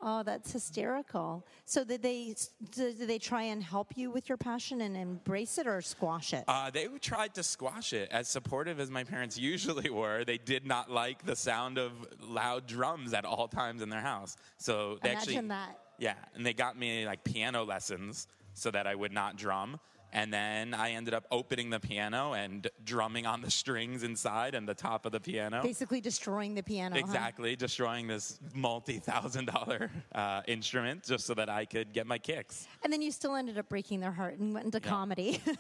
[0.01, 1.45] oh, that's hysterical.
[1.65, 2.35] So did they
[2.71, 6.43] did they try and help you with your passion and embrace it, or squash it?
[6.47, 8.09] Uh, they tried to squash it.
[8.11, 12.67] As supportive as my parents usually were, they did not like the sound of loud
[12.67, 14.35] drums at all times in their house.
[14.57, 15.79] So they Imagine actually, that.
[15.97, 19.79] yeah, and they got me like piano lessons so that I would not drum.
[20.15, 24.65] And then I ended up opening the piano and drumming on the strings inside and
[24.65, 25.61] the top of the piano.
[25.61, 26.95] Basically, destroying the piano.
[26.95, 27.01] huh?
[27.01, 32.65] Exactly, destroying this multi-thousand dollar uh, instrument just so that I could get my kicks.
[32.81, 35.41] And then you still ended up breaking their heart and went into comedy.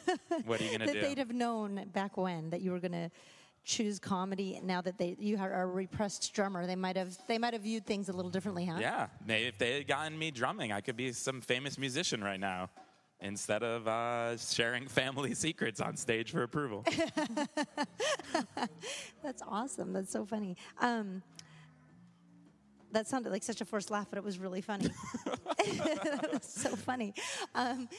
[0.45, 0.99] What are you gonna do?
[0.99, 3.09] that they'd have known back when that you were going to
[3.63, 4.59] choose comedy.
[4.63, 7.85] Now that they you are a repressed drummer, they might have they might have viewed
[7.85, 8.77] things a little differently, huh?
[8.79, 12.69] Yeah, if they had gotten me drumming, I could be some famous musician right now
[13.21, 16.83] instead of uh, sharing family secrets on stage for approval.
[19.23, 19.93] That's awesome.
[19.93, 20.57] That's so funny.
[20.79, 21.23] Um,
[22.91, 24.89] that sounded like such a forced laugh, but it was really funny.
[25.25, 27.13] that was so funny.
[27.53, 27.89] Um,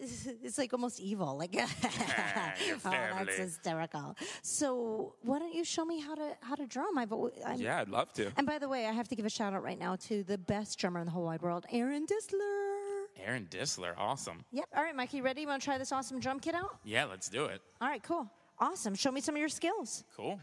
[0.00, 1.36] it's, like almost evil.
[1.36, 4.16] Like, oh, that's hysterical.
[4.40, 6.96] So, why don't you show me how to how to drum?
[6.96, 8.32] I've, I'm, yeah, I'd love to.
[8.38, 10.38] And by the way, I have to give a shout out right now to the
[10.38, 12.89] best drummer in the whole wide world, Aaron Disler.
[13.24, 14.44] Aaron Disler, awesome.
[14.52, 14.64] Yep.
[14.76, 15.42] All right, Mikey, ready?
[15.42, 16.78] You want to try this awesome drum kit out?
[16.84, 17.60] Yeah, let's do it.
[17.80, 18.26] All right, cool.
[18.58, 18.94] Awesome.
[18.94, 20.04] Show me some of your skills.
[20.16, 20.40] Cool.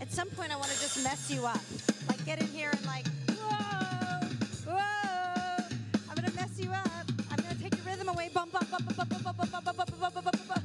[0.00, 1.89] At some point, I want to just mess you up.
[2.20, 4.28] Like, get in here and, like, whoa,
[4.66, 5.64] whoa.
[6.10, 6.86] I'm to mess you up.
[7.30, 8.28] I'm to take your rhythm away.
[8.34, 10.62] Bum, bum, bum, bum, bum, bum, bum, bum, bum, bum, bum, bum, bum.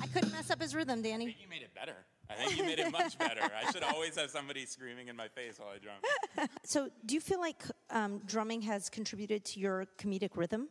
[0.00, 1.24] I couldn't mess up his rhythm, Danny.
[1.24, 1.96] I think you made it better.
[2.30, 3.42] I think you made it much better.
[3.42, 6.48] I should always have somebody screaming in my face while I drum.
[6.64, 10.68] So, do you feel like um, drumming has contributed to your comedic rhythm?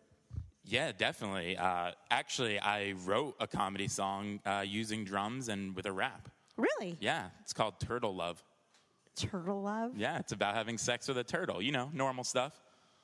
[0.64, 1.56] Yeah, definitely.
[1.56, 6.30] Uh, actually, I wrote a comedy song uh, using drums and with a rap.
[6.58, 6.98] Really?
[7.00, 8.44] Yeah, it's called Turtle Love.
[9.18, 9.92] Turtle love?
[9.98, 11.62] Yeah, it's about having sex with a turtle.
[11.62, 12.54] You know, normal stuff.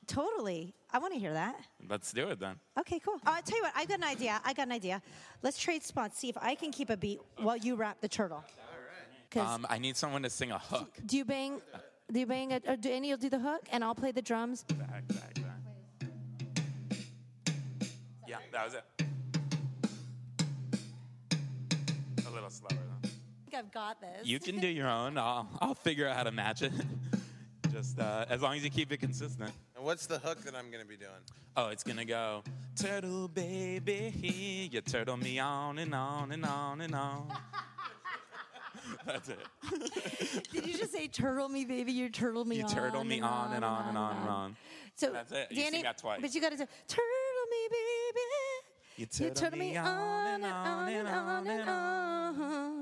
[0.05, 0.73] Totally.
[0.91, 1.55] I want to hear that.
[1.89, 2.55] Let's do it then.
[2.77, 3.15] Okay, cool.
[3.25, 4.39] Uh, I'll tell you what, I've got an idea.
[4.45, 5.01] I got an idea.
[5.41, 6.19] Let's trade spots.
[6.19, 8.43] See if I can keep a beat while you rap the turtle.
[9.31, 10.99] 'Cause Um, I need someone to sing a hook.
[11.05, 11.61] do you bang?
[12.11, 12.51] Do you bang?
[12.53, 14.63] A, or do Annie will do the hook, and I'll play the drums.
[14.65, 16.09] Back, back, back.
[18.27, 18.83] Yeah, that was it.
[23.53, 24.25] Think I've got this.
[24.27, 25.17] You can do your own.
[25.17, 26.71] I'll, I'll figure out how to match it.
[27.71, 29.51] Just uh, as long as you keep it consistent.
[29.75, 31.11] And what's the hook that I'm going to be doing?
[31.55, 32.43] Oh, it's gonna go.
[32.75, 37.27] Turtle baby, you turtle me on and on and on and on.
[39.05, 39.39] That's it.
[40.51, 41.91] Did you just say turtle me, baby?
[41.93, 42.69] You turtle me You on.
[42.69, 44.55] turtle me on and on and on and on.
[44.95, 45.47] So That's it.
[45.51, 46.21] You Danny, sing that twice.
[46.21, 48.19] but you got to say turtle me, baby.
[48.97, 52.72] You You turtle me on and on and on and on.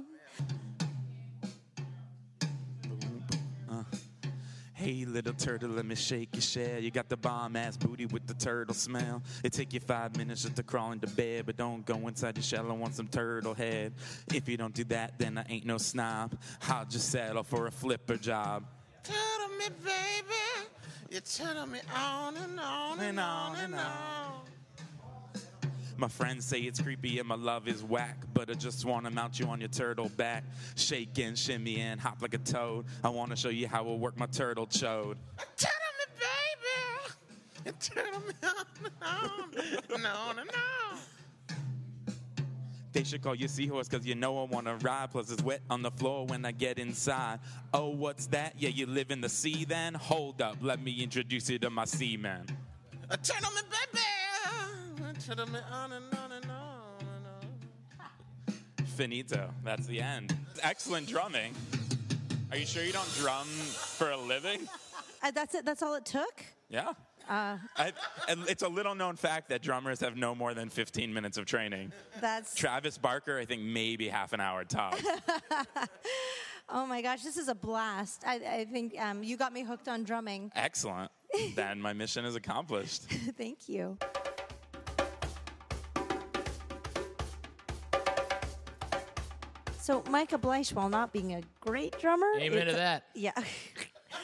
[4.82, 6.80] Hey, little turtle, let me shake your shell.
[6.80, 9.22] You got the bomb ass booty with the turtle smell.
[9.44, 12.44] It take you five minutes just to crawl into bed, but don't go inside your
[12.44, 12.67] shell.
[12.67, 13.94] I want some turtle head.
[14.34, 16.36] If you don't do that, then I ain't no snob.
[16.67, 18.65] I'll just settle for a flipper job.
[19.04, 20.67] Tell me, baby.
[21.12, 24.50] You tell me on and on and on and on.
[26.01, 29.11] My friends say it's creepy and my love is whack, but I just want to
[29.11, 30.43] mount you on your turtle back.
[30.75, 32.85] Shake and shimmy and hop like a toad.
[33.03, 35.17] I want to show you how I work my turtle chode.
[35.57, 36.15] Tell me,
[37.63, 37.73] baby.
[37.79, 38.33] Tell me
[39.03, 39.49] on
[39.93, 40.97] and on on.
[42.93, 45.11] They should call you seahorse because you know I want to ride.
[45.11, 47.41] Plus, it's wet on the floor when I get inside.
[47.75, 48.55] Oh, what's that?
[48.57, 49.93] Yeah, you live in the sea then?
[49.93, 52.47] Hold up, let me introduce you to my seaman.
[53.07, 53.61] Uh, Tell me,
[55.27, 55.36] baby.
[55.36, 57.25] Tell me on and on and on and
[58.47, 58.86] on.
[58.86, 59.49] Finito.
[59.63, 60.36] That's the end.
[60.62, 61.53] Excellent drumming.
[62.51, 64.67] Are you sure you don't drum for a living?
[65.23, 65.65] Uh, that's it.
[65.65, 66.43] That's all it took.
[66.69, 66.93] Yeah.
[67.29, 67.93] Uh, I,
[68.27, 71.45] and it's a little known fact that drummers have no more than 15 minutes of
[71.45, 71.93] training.
[72.19, 72.55] that's.
[72.55, 75.03] Travis Barker, I think maybe half an hour tops.
[76.73, 78.23] Oh my gosh, this is a blast.
[78.25, 80.51] I, I think um, you got me hooked on drumming.
[80.55, 81.12] Excellent.
[81.55, 83.03] then my mission is accomplished.
[83.38, 83.97] Thank you.
[89.82, 93.06] So Micah Bleich, while not being a great drummer, Amen to that.
[93.15, 93.32] Yeah,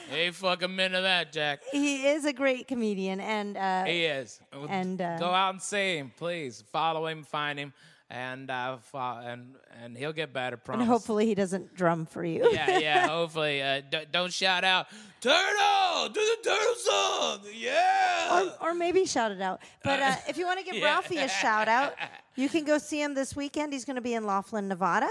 [0.10, 1.62] Hey, fucking minute of that, Jack.
[1.72, 4.40] he is a great comedian, and uh, He is.
[4.70, 6.62] And, uh, go out and see him, please.
[6.74, 7.74] Follow him, find him,
[8.10, 10.58] and uh, and and he'll get better.
[10.58, 10.82] Promise.
[10.84, 12.50] and hopefully he doesn't drum for you.
[12.52, 13.08] yeah, yeah.
[13.18, 14.88] Hopefully, uh, d- don't shout out,
[15.22, 18.52] "Turtle, do the turtle song!" Yeah.
[18.62, 19.62] or, or maybe shout it out.
[19.84, 20.86] But uh, if you want to give Yeah.
[20.86, 21.96] Ralphie a shout out,
[22.36, 23.72] you can go see him this weekend.
[23.74, 25.10] He's going to be in Laughlin, Nevada.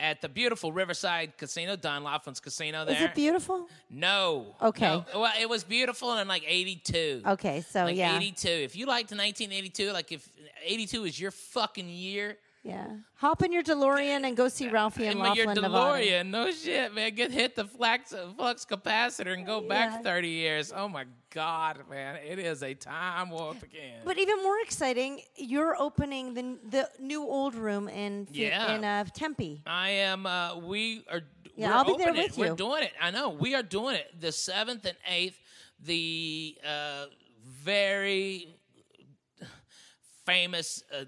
[0.00, 2.94] At the beautiful Riverside Casino, Don Laughlin's casino there.
[2.94, 3.66] Is it beautiful?
[3.90, 4.54] No.
[4.62, 4.86] Okay.
[4.86, 5.04] No.
[5.22, 7.22] Well, it was beautiful in like '82.
[7.26, 8.48] Okay, so like yeah, 82.
[8.48, 10.28] If you liked 1982, like if
[10.64, 12.36] 82 is your fucking year,
[12.68, 12.86] yeah.
[13.16, 16.02] Hop in your DeLorean and go see Ralphie in and with your Laughlin, Nevada.
[16.04, 19.68] DeLorean, no shit, man, get hit the flux, flux capacitor and go Yeah.
[19.68, 20.72] back 30 years.
[20.74, 24.00] Oh my God, man, it is a time warp again.
[24.04, 28.74] But even more exciting, you're opening the the new old room in Yeah.
[28.74, 29.62] in uh, Tempe.
[29.66, 30.26] I am.
[30.26, 31.22] Uh, we are.
[31.56, 32.36] Yeah, we're I'll be there opening it.
[32.36, 32.92] with We're doing it.
[33.00, 33.30] I know.
[33.30, 34.20] We are doing it.
[34.20, 35.38] The seventh and eighth.
[35.80, 37.06] The uh,
[37.44, 38.54] very
[40.26, 41.04] famous uh,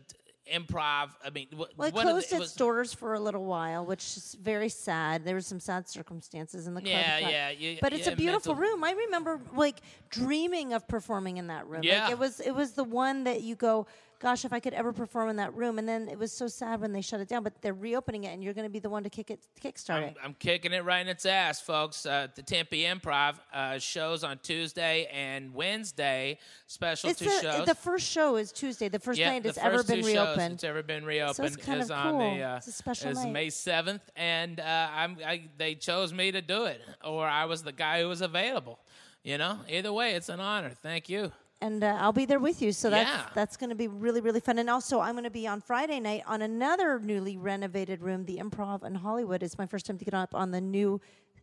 [0.52, 1.10] improv.
[1.24, 3.20] I mean, wh- Well, it one of closed the, it its was- doors for a
[3.20, 5.24] little while, which is very sad.
[5.24, 6.92] There were some sad circumstances in the club.
[6.92, 8.84] Yeah, but- yeah, but it's yeah, a beautiful mental- room.
[8.84, 9.76] I remember like
[10.10, 11.82] dreaming of performing in that room.
[11.82, 12.04] Yeah.
[12.04, 13.86] like, it was it was the one that you go,
[14.20, 15.78] gosh, if I could ever perform in that room.
[15.78, 17.42] And then it was so sad when they shut it down.
[17.42, 19.94] But they're reopening it, and you're going to be the one to kick it, kickstart
[19.94, 20.16] I'm, it.
[20.22, 22.06] I'm kicking it right in its ass, folks.
[22.06, 26.38] Uh, the Tempe Improv uh, shows on Tuesday and Wednesday.
[26.66, 27.66] Special It's two the, shows.
[27.66, 28.88] the first show is Tuesday.
[28.88, 30.54] The first yeah, night it's ever been reopened.
[30.54, 31.37] It's ever been reopened.
[31.37, 32.24] So it's kind is of on the.
[32.24, 32.44] cool.
[32.44, 33.33] Uh, It's a special is night.
[33.33, 35.16] May seventh, and uh, I'm.
[35.26, 38.78] I, they chose me to do it, or I was the guy who was available.
[39.22, 40.70] You know, either way, it's an honor.
[40.83, 41.33] Thank you.
[41.61, 42.73] And uh, I'll be there with you.
[42.73, 43.27] So that's Yeah.
[43.35, 44.59] that's going to be really really fun.
[44.59, 48.38] And also, I'm going to be on Friday night on another newly renovated room, the
[48.38, 49.42] Improv in Hollywood.
[49.42, 51.01] It's my first time to get up on the new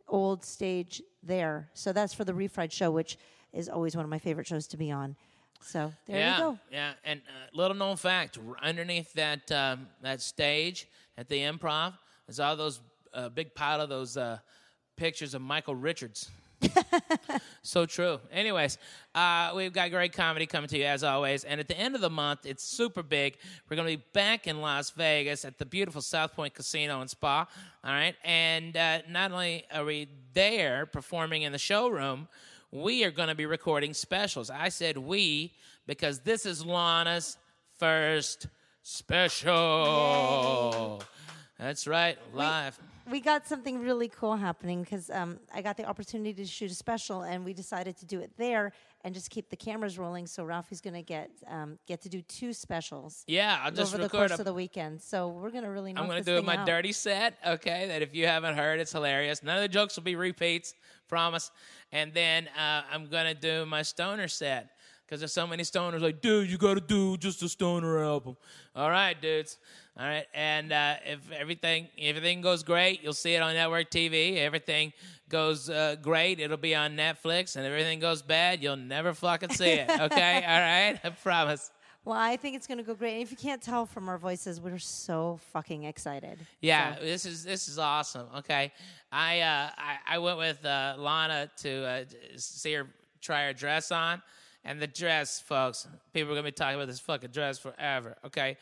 [0.08, 1.69] old stage there.
[1.73, 3.17] So that's for the Refried show, which
[3.53, 5.15] is always one of my favorite shows to be on.
[5.62, 6.60] So there yeah, you go.
[6.71, 11.93] Yeah, and uh, little known fact: r- underneath that um, that stage at the Improv,
[12.27, 12.80] is all those
[13.13, 14.38] uh, big pile of those uh,
[14.95, 16.30] pictures of Michael Richards.
[17.61, 18.19] so true.
[18.31, 18.77] Anyways,
[19.13, 22.01] uh, we've got great comedy coming to you as always, and at the end of
[22.01, 23.37] the month, it's super big.
[23.69, 27.09] We're going to be back in Las Vegas at the beautiful South Point Casino and
[27.09, 27.47] Spa.
[27.83, 32.27] All right, and uh, not only are we there performing in the showroom,
[32.71, 34.49] we are going to be recording specials.
[34.49, 35.53] I said we
[35.85, 37.37] because this is Lahna's
[37.77, 38.47] first
[38.83, 39.53] special.
[41.59, 42.79] That's right, live.
[43.09, 46.75] We got something really cool happening because um, I got the opportunity to shoot a
[46.75, 50.27] special, and we decided to do it there and just keep the cameras rolling.
[50.27, 53.23] So Ralphie's going to get um, get to do two specials.
[53.27, 55.01] Yeah, I'll just over the course a of the weekend.
[55.01, 55.93] So we're going to really.
[55.95, 56.65] I'm going to do my out.
[56.65, 57.87] dirty set, okay?
[57.87, 59.41] That if you haven't heard, it's hilarious.
[59.41, 60.73] None of the jokes will be repeats,
[61.07, 61.51] promise.
[61.91, 64.71] And then uh, I'm going to do my stoner set
[65.07, 68.35] because there's so many stoners like, dude, you got to do just a stoner album.
[68.75, 69.57] All right, dudes.
[69.99, 74.38] All right, and uh, if everything everything goes great, you'll see it on network TV.
[74.38, 74.93] Everything
[75.27, 77.55] goes uh, great, it'll be on Netflix.
[77.55, 79.89] And if everything goes bad, you'll never fucking see it.
[79.99, 81.71] Okay, all right, I promise.
[82.05, 83.15] Well, I think it's going to go great.
[83.15, 86.38] And if you can't tell from our voices, we're so fucking excited.
[86.62, 88.27] Yeah, So- this is this is awesome.
[88.38, 88.71] Okay,
[89.12, 92.03] I uh, I, I went with uh, Lahna to uh,
[92.38, 92.88] see her
[93.19, 94.21] try her dress on,
[94.63, 98.15] and the dress, folks, people are gonna be talking about this fucking dress forever.
[98.25, 98.57] Okay,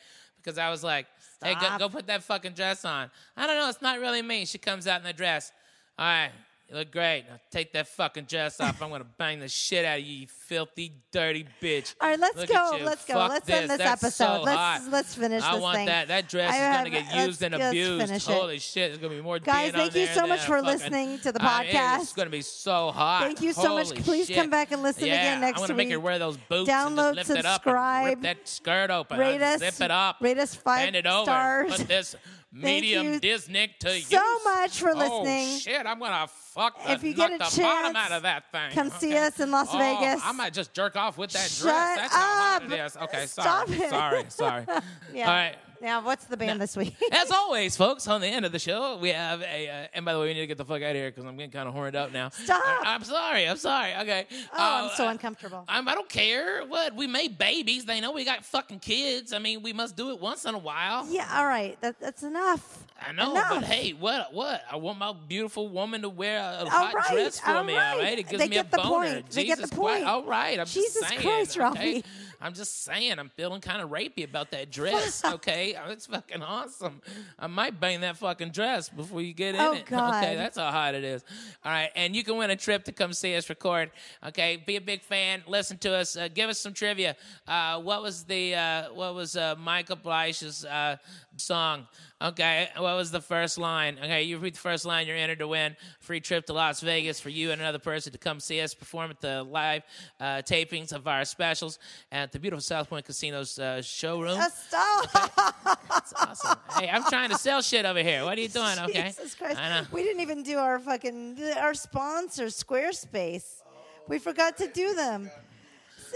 [0.46, 1.08] because I was like,
[1.44, 3.10] hey, go, go put that fucking dress on.
[3.36, 4.46] I don't know, it's not really me.
[4.46, 5.52] She comes out in the dress.
[5.98, 6.32] All right.
[6.68, 7.26] You look great.
[7.30, 8.82] Now take that fucking dress off.
[8.82, 11.94] I'm gonna bang the shit out of you, you filthy, dirty bitch.
[12.02, 12.80] All right, let's Look go.
[12.82, 13.14] Let's go.
[13.14, 13.56] Fuck Let's this.
[13.56, 14.38] end this That's episode.
[14.38, 14.82] So let's hot.
[14.90, 15.44] let's finish this.
[15.44, 15.86] I this want thing.
[15.86, 16.08] that.
[16.08, 18.28] That dress I is have- gonna get used and abused.
[18.28, 18.90] Holy shit!
[18.90, 19.38] There's gonna be more.
[19.38, 22.42] Guys, thank you so much for fucking- listening to the I mean, It's gonna be
[22.42, 23.22] so hot.
[23.22, 23.90] Thank you so much.
[24.04, 24.36] Please shit.
[24.36, 27.10] come back and listen yeah, again next I'm gonna make her wear those boots Download,
[27.10, 29.20] and just lift it up and subscribe, rip that skirt open.
[29.20, 30.18] rate us- zip it up.
[30.20, 31.26] rate us five Bend it over.
[31.26, 31.78] stars.
[31.78, 32.16] Put this
[32.64, 34.02] medium Disney to you.
[34.04, 35.48] so much for oh, listening.
[35.56, 35.86] Oh shit!
[35.86, 38.72] I'm gonna fuck the, If you get a the bottom chance, out of that thing.
[38.72, 40.22] come see us in Las Oh, Vegas.
[40.24, 41.98] I might just jerk off with that Shut dress.
[41.98, 42.72] That's how hot up.
[42.72, 42.98] it is.
[42.98, 43.90] Okay, Stop sorry, it.
[43.90, 44.66] sorry, sorry.
[45.14, 45.28] Yeah.
[45.28, 45.56] All right.
[45.82, 46.96] Now, what's the band this week?
[47.12, 49.70] As always, folks, on the end of the show, we have a.
[49.70, 51.26] Uh, and by the way, we need to get the fuck out of here because
[51.26, 52.30] I'm getting kind of horned up now.
[52.30, 52.62] Stop.
[52.86, 53.48] I, am sorry.
[53.48, 53.94] I'm sorry.
[53.96, 54.26] Okay.
[54.32, 55.64] oh, I'm Uh, so uncomfortable.
[55.68, 56.66] I'm, I don't care.
[56.66, 56.96] What?
[56.96, 57.86] We made babies.
[57.86, 59.34] They know we got fucking kids.
[59.34, 61.08] I mean, we must do it once in a while.
[61.10, 61.80] yeah, all right.
[61.82, 62.84] That, that's enough.
[63.06, 63.50] I know, Enough.
[63.50, 64.34] but hey, what?
[64.34, 64.62] What?
[64.72, 67.74] I want my beautiful woman to wear a, hot right, dress for all me.
[67.74, 68.00] All right.
[68.00, 68.90] right, it gives They me a get the boner.
[69.16, 69.30] point.
[69.32, 69.96] They Jesus get the Christ.
[69.96, 70.06] point.
[70.06, 71.22] All right, I'm Jesus just saying.
[71.22, 71.62] Christ, okay?
[71.62, 72.04] Ralphie.
[72.46, 73.18] I'm just saying.
[73.18, 75.26] I'm feeling kind of rapey about that dress.
[75.34, 77.02] okay, it's fucking awesome.
[77.40, 79.88] I might bang that fucking dress before you get in Oh, it.
[79.88, 80.24] God.
[80.24, 81.24] Okay, that's how hot it is.
[81.64, 83.90] All right, and you can win a trip to come see us record.
[84.28, 85.42] Okay, be a big fan.
[85.48, 86.16] Listen to us.
[86.16, 87.16] Uh, give us some trivia.
[87.48, 90.98] Uh, what was the uh, what was uh, Micah Bleich's uh,
[91.38, 91.88] song?
[92.22, 93.98] Okay, what was the first line?
[94.02, 97.20] Okay, you read the first line, you're entered to win free trip to Las Vegas
[97.20, 99.84] for you and another person to come see us perform at the live
[100.20, 101.80] uh, tapings of our specials
[102.12, 104.40] at the beautiful South Point Casino's uh, showroom.
[104.68, 105.12] Stop.
[105.90, 106.58] That's awesome.
[106.78, 108.24] hey, I'm trying to sell shit over here.
[108.24, 108.80] What are you doing?
[108.80, 109.60] Okay, Jesus Christ.
[109.60, 109.88] I know.
[109.92, 113.62] We didn't even do our fucking our sponsor, Squarespace.
[114.08, 115.32] We forgot to do them.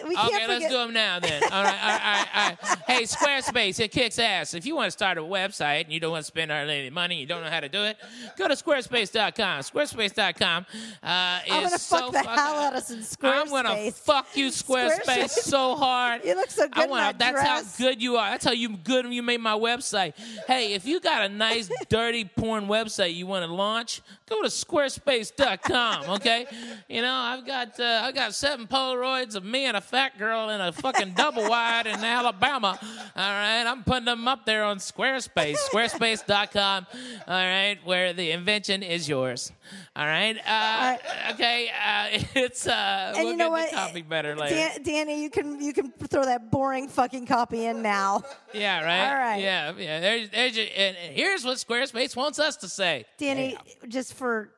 [0.08, 1.44] We can't Okay, let's do them now then.
[1.44, 2.78] All right, all right, all right, all right.
[2.90, 4.54] Hey, Squarespace, it kicks ass.
[4.54, 6.90] If you want to start a website and you don't want to spend hardly any
[6.90, 7.98] money, you don't know how to do it,
[8.38, 9.62] go to squarespace.com.
[9.62, 10.66] Squarespace.com
[11.04, 14.48] uh, I'm gonna so fuck the fucking- hell out of some I'm gonna fuck you,
[14.50, 15.30] Squarespace, Squarespace.
[15.30, 16.22] so hard.
[16.30, 17.78] You look so good I in wanna, that That's dress.
[17.78, 18.30] how good you are.
[18.32, 20.14] That's how you good you made my website.
[20.48, 24.50] Hey, if you got a nice, dirty porn website you want to launch, go to
[24.50, 26.10] Squarespace.com.
[26.18, 26.46] Okay,
[26.88, 30.50] you know I've got uh, I've got seven Polaroids of me and a fat girl
[30.50, 32.78] in a fucking double wide in Alabama.
[32.82, 35.58] All right, I'm putting them up there on Squarespace.
[35.72, 36.88] Squarespace.com.
[37.28, 39.52] All right, where the invention is yours.
[39.96, 40.36] All right.
[40.46, 40.98] Uh,
[41.34, 41.70] Okay.
[41.70, 43.70] Uh, it's uh, And we'll you know get what?
[43.70, 44.56] the copy better later.
[44.56, 48.24] Dan- Danny, you can you can throw that boring fucking copy in now.
[48.54, 49.10] Yeah, right.
[49.12, 49.42] All right.
[49.42, 50.00] Yeah, yeah.
[50.00, 53.06] There's, there's your, and and here's what Squarespace wants us to say.
[53.18, 54.50] Danny, just for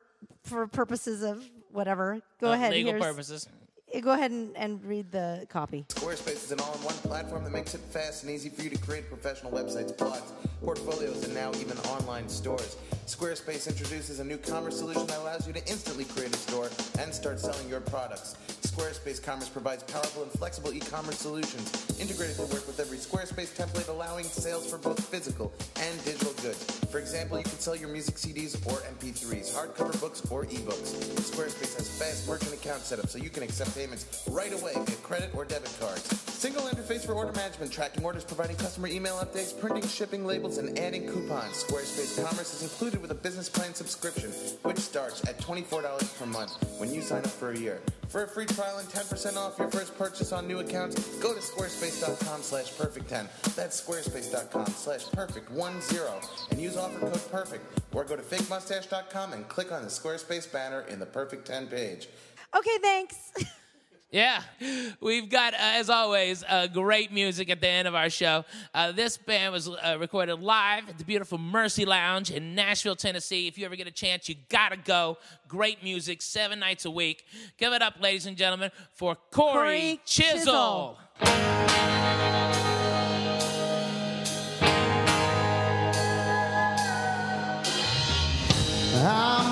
[0.44, 2.72] for purposes of whatever, go Uh, ahead.
[2.72, 3.48] Legal here's- purposes.
[4.00, 5.84] Go ahead and, and read the copy.
[5.88, 9.08] Squarespace is an all-in-one platform that makes it fast and easy for you to create
[9.08, 12.76] professional websites, blogs, portfolios, and now even online stores.
[13.06, 17.12] Squarespace introduces a new commerce solution that allows you to instantly create a store and
[17.12, 18.36] start selling your products.
[18.62, 23.88] Squarespace Commerce provides powerful and flexible e-commerce solutions integrated to work with every Squarespace template,
[23.88, 26.64] allowing sales for both physical and digital goods.
[26.90, 30.92] For example, you can sell your music CDs or MP3s, hardcover books or ebooks.
[31.30, 35.30] Squarespace has fast merchant account setup so you can accept payments right away via credit
[35.34, 36.02] or debit cards.
[36.30, 40.78] Single interface for order management, tracking orders, providing customer email updates, printing, shipping labels, and
[40.78, 41.64] adding coupons.
[41.64, 44.30] Squarespace Commerce is included with a business plan subscription,
[44.62, 47.80] which starts at $24 per month when you sign up for a year.
[48.08, 51.40] For a free trial and 10% off your first purchase on new accounts, go to
[51.40, 53.54] squarespace.com slash perfect10.
[53.54, 55.52] That's squarespace.com slash perfect10
[56.50, 57.80] and use offer code perfect.
[57.94, 62.08] Or go to fakemustache.com and click on the Squarespace banner in the perfect 10 page.
[62.54, 63.32] Okay, thanks.
[64.12, 64.42] Yeah,
[65.00, 68.44] we've got, uh, as always, uh, great music at the end of our show.
[68.74, 73.48] Uh, this band was uh, recorded live at the beautiful Mercy Lounge in Nashville, Tennessee.
[73.48, 75.16] If you ever get a chance, you gotta go.
[75.48, 77.24] Great music, seven nights a week.
[77.56, 80.98] Give it up, ladies and gentlemen, for Corey, Corey Chisel.
[81.18, 82.01] Chisel.
[89.04, 89.51] I'm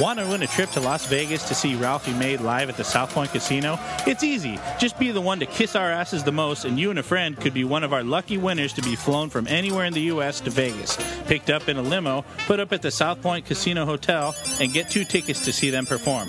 [0.00, 2.84] Want to win a trip to Las Vegas to see Ralphie May live at the
[2.84, 3.80] South Point Casino?
[4.06, 4.60] It's easy.
[4.78, 7.36] Just be the one to kiss our asses the most, and you and a friend
[7.36, 10.40] could be one of our lucky winners to be flown from anywhere in the U.S.
[10.42, 10.96] to Vegas,
[11.26, 14.88] picked up in a limo, put up at the South Point Casino Hotel, and get
[14.88, 16.28] two tickets to see them perform.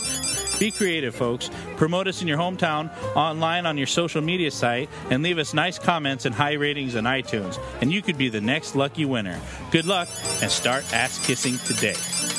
[0.58, 1.52] Be creative, folks.
[1.78, 5.78] Promote us in your hometown, online on your social media site, and leave us nice
[5.78, 7.60] comments and high ratings on iTunes.
[7.82, 9.40] And you could be the next lucky winner.
[9.70, 10.10] Good luck
[10.42, 12.39] and start ass kissing today.